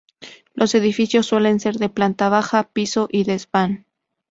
Los 0.55 0.73
edificios 0.73 1.27
suelen 1.27 1.59
ser 1.59 1.75
de 1.75 1.87
planta 1.87 2.27
baja, 2.27 2.63
piso 2.73 3.07
y 3.11 3.23
desván. 3.23 3.85